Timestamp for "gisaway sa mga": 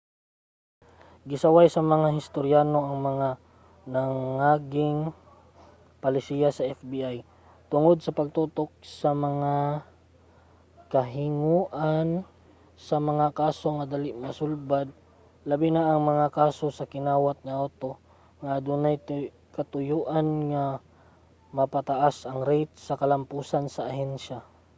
1.29-2.07